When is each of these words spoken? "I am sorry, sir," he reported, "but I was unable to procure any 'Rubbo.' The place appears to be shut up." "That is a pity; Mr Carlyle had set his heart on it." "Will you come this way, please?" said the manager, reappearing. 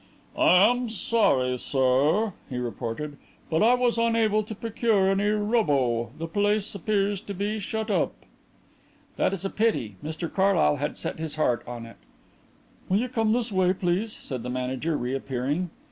"I 0.35 0.67
am 0.67 0.89
sorry, 0.89 1.59
sir," 1.59 2.33
he 2.49 2.57
reported, 2.57 3.17
"but 3.51 3.61
I 3.61 3.75
was 3.75 3.99
unable 3.99 4.41
to 4.41 4.55
procure 4.55 5.11
any 5.11 5.25
'Rubbo.' 5.27 6.09
The 6.17 6.25
place 6.25 6.73
appears 6.73 7.21
to 7.21 7.35
be 7.35 7.59
shut 7.59 7.91
up." 7.91 8.13
"That 9.17 9.31
is 9.31 9.45
a 9.45 9.51
pity; 9.51 9.97
Mr 10.03 10.27
Carlyle 10.33 10.77
had 10.77 10.97
set 10.97 11.19
his 11.19 11.35
heart 11.35 11.61
on 11.67 11.85
it." 11.85 11.97
"Will 12.89 12.97
you 12.97 13.09
come 13.09 13.31
this 13.31 13.51
way, 13.51 13.73
please?" 13.73 14.11
said 14.11 14.41
the 14.41 14.49
manager, 14.49 14.97
reappearing. 14.97 15.69